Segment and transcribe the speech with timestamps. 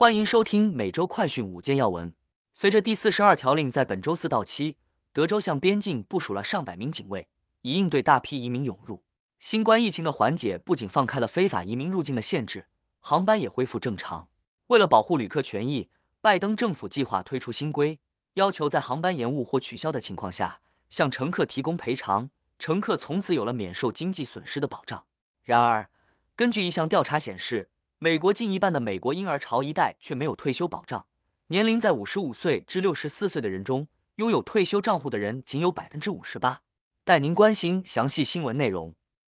[0.00, 2.14] 欢迎收听每周快讯五件要闻。
[2.54, 4.78] 随着第四十二条令在本周四到期，
[5.12, 7.28] 德州向边境部署了上百名警卫，
[7.60, 9.04] 以应对大批移民涌入。
[9.38, 12.68] 新冠疫情的缓解不仅放开了非法移民入境的限制，
[13.00, 14.30] 航班也恢复正常。
[14.68, 15.90] 为了保护旅客权益，
[16.22, 17.98] 拜登政府计划推出新规，
[18.36, 25.04] 要求在航班延误或取消的情况下，向乘客提供赔偿，乘客从此有了免受经济损失的保障。
[25.42, 25.90] 然而，
[26.34, 27.68] 根据一项调查显示，
[28.02, 31.04] 美国近一半的美国婴儿潮一代却没有退休保障，
[31.48, 36.62] 年龄在五十五岁至六十四岁的人中，拥有退休账户的人仅有百分之五十八。
[37.04, 38.94] 带您关心详细新闻内容。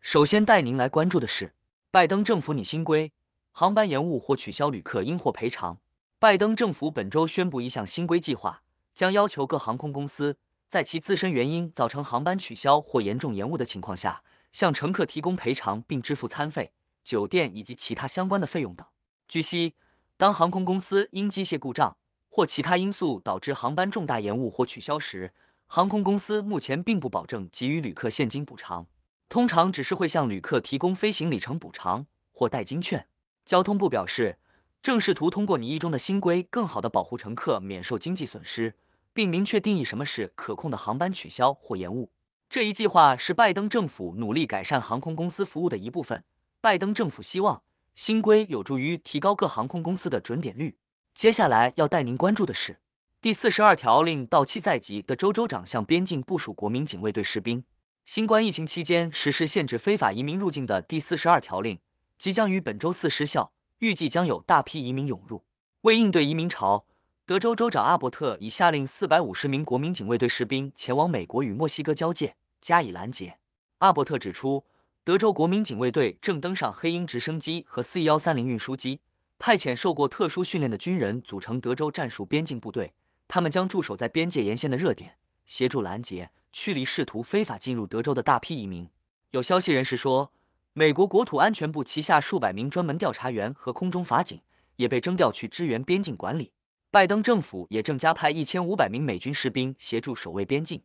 [0.00, 1.52] 首先带您来关注的是，
[1.90, 3.12] 拜登政府拟新规，
[3.52, 5.76] 航班延误或取消，旅客应获赔偿。
[6.18, 8.62] 拜登政府本周宣布一项新规计划，
[8.94, 16.72] 将要求各航空公司在其自身原因造成航班取消或严重延误的情况下，向乘客提供赔偿，并支付餐费。
[17.06, 18.84] 酒店以及其他相关的费用等。
[19.28, 19.76] 据悉，
[20.16, 21.96] 当航空公司因机械故障
[22.28, 25.32] 或其他因素导致航班重大延误或取消时，
[25.68, 28.88] 航空公司目前并不保证给予旅客现金补偿，
[29.28, 33.06] 通常只是会向旅客提供飞行里程补偿或代金券。
[33.44, 34.38] 交通部表示，
[34.82, 38.74] 正试图通过拟议中的新规，更好地保护乘客免受经济损失，
[39.12, 42.10] 并明确定义什么是可控的航班取消或延误。
[42.48, 46.24] 这一计划是拜登政府努力改善航空公司服务的一部分。
[46.66, 47.62] 拜登政府希望
[47.94, 50.76] 新规有助于提高各航空公司的准点率。
[51.14, 52.80] 接下来要带您关注的是
[53.20, 57.62] 第四十二条令到期在即的州州长向边境部署国民警卫队士兵。
[58.04, 61.78] 新冠疫情期间实施限制非法移民入境的第四十二条令
[62.18, 65.44] 即将于本周四失效，预计将有大批移民涌入。
[65.82, 66.84] 为应对移民潮，
[67.24, 73.38] 德州州长阿伯特已下令四百五十名国民警卫队士兵前往美国与墨西哥交界加以拦截。
[73.78, 74.64] 阿伯特指出。
[75.06, 79.02] 德州国民警卫队正登上黑鹰直升机和 C 幺三零运输机，
[79.38, 82.92] 派遣受过特殊训练的军人组成德州战术边境部队。
[83.28, 85.12] 他们将驻守在边界沿线的热点，
[85.44, 88.90] 协助拦截、驱离试图非法进入德州的大批移民。
[89.30, 90.32] 有消息人士说，
[90.72, 94.40] 美国国土安全部旗下数百名专门调查员和空中法警
[94.74, 96.50] 也被征调去支援边境管理。
[96.90, 100.82] 拜登政府也正加派一千五百名美军士兵协助守卫边境。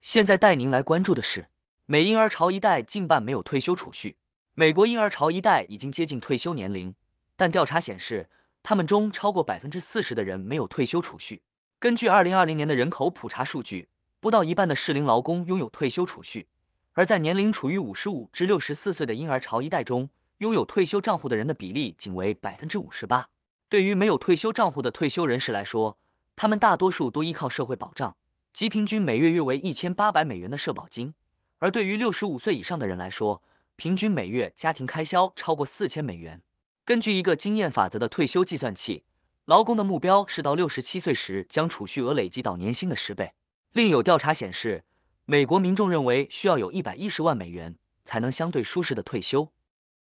[0.00, 1.46] 现在带您来关注的是。
[1.86, 4.16] 美婴儿潮一代近半没有退休储蓄。
[4.54, 6.94] 美国婴儿潮一代已经接近退休年龄，
[7.36, 8.30] 但调查显示，
[8.62, 11.42] 他们中超过百分之四十的人没有退休储蓄。
[11.80, 13.88] 根据二零二零年的人口普查数据，
[14.20, 16.46] 不到一半的适龄劳工拥有退休储蓄。
[16.92, 23.28] 而在年龄处于五十五至六十四岁的婴儿潮一代中，拥有退休账户的人的比例仅为百分之五十八。
[23.68, 25.98] 对于没有退休账户的退休人士来说，
[26.36, 28.16] 他们大多数都依靠社会保障，
[28.52, 31.14] 即平均每月约为一千八百美元的社保金。
[31.62, 33.40] 而对于六十五岁以上的人来说，
[33.76, 36.42] 平均每月家庭开销超过四千美元。
[36.84, 39.04] 根据一个经验法则的退休计算器，
[39.44, 43.34] 劳工的目标是到六十七岁时将储蓄额累积到年薪的十倍。
[43.74, 44.82] 另有调查显示，
[45.24, 49.52] 美国民众认为需要有一百一十万美元才能相对舒适的退休。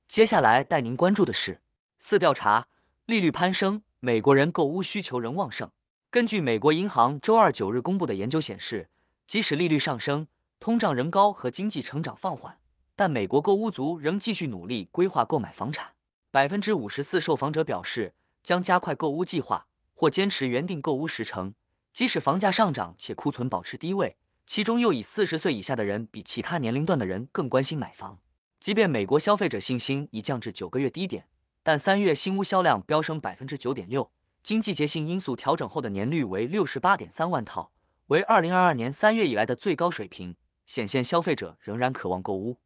[0.08, 1.62] 接下来带您关注的是
[2.00, 2.68] 四调查：
[3.06, 5.70] 利率攀升，美国人购物需求仍旺盛。
[6.10, 8.90] 根据美国银行周二九日公布的研究显示，
[9.28, 10.26] 即使利率上升，
[10.64, 12.58] 通胀仍高和经济成长放缓，
[12.96, 15.88] 但美国购屋族仍继续努力规划购买房产。
[16.32, 21.54] 百分之五十四受访者表示将加快购屋计划或坚持原定购屋时程，
[21.92, 24.16] 即使房价上涨且库存保持低位。
[24.46, 28.20] 其中又以四十岁以下的人比其他年龄段的人更关心买房。
[28.62, 31.28] 即便美国消费者信心已降至九个月低点，
[31.62, 34.10] 但三月新屋销量飙升百分之九点六，
[34.42, 37.74] 经季节性因素调整后的年率为六十八点三万套，
[38.08, 40.38] 为二零二二年三月以来的最高水平。
[40.66, 42.60] 显现消费者仍然渴望购物。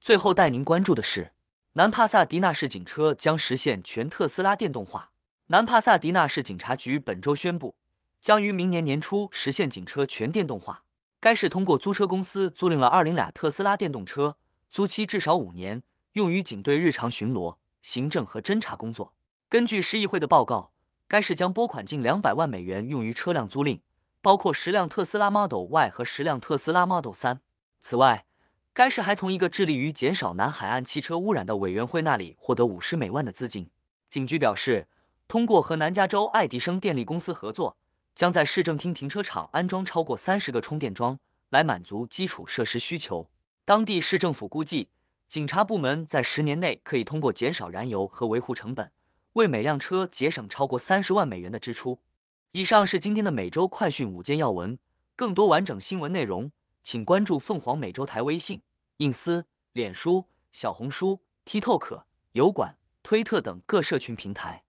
[0.00, 1.32] 最后带您关注的是，
[1.72, 5.10] 南帕萨迪纳市警车将实现全特斯拉电动化。
[5.48, 7.76] 南帕萨迪纳市警察局本周宣布，
[8.20, 10.84] 将于明年年初实现警车全电动化。
[11.20, 14.36] 该市通过租车公司租赁了二零辆特斯拉电动车，
[14.70, 15.82] 租期至少五年，
[16.12, 19.12] 用于警队日常巡逻、行政和侦查工作。
[19.48, 20.72] 根据市议会的报告，
[21.08, 23.80] 该市将拨款近两百万美元用于车辆租赁。
[24.26, 27.38] 包括十辆特斯拉 Model Y 和十辆特斯拉 Model 3。
[27.80, 28.26] 此外，
[28.74, 33.70] 该市还从一个致力于减少南海岸汽车污染的委员会那里获得五十美万的资金。
[34.10, 34.88] 警局表示，
[35.28, 37.76] 通过和南加州爱迪生电力公司合作，
[38.16, 41.20] 将在市政厅停车场安装超过三十个充电桩，
[41.50, 43.30] 来满足基础设施需求。
[43.64, 44.88] 当地市政府估计，
[45.28, 48.90] 警察部门在十年内可以通过减少燃油和维护成本，
[49.34, 52.00] 为每辆车节省超过三十万美元的支出。
[52.52, 54.78] 以上是今天的每周快讯五件要闻，
[55.14, 56.52] 更多完整新闻内容，
[56.82, 58.62] 请关注凤凰美洲台微信、
[58.98, 64.65] 隐私、脸书、小红书、TikTok、油管、推特等各社群平台。